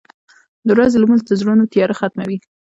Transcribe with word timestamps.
•د 0.67 0.67
ورځې 0.75 0.97
لمونځ 0.99 1.21
د 1.25 1.31
زړونو 1.39 1.63
تیاره 1.73 1.95
ختموي. 1.99 2.37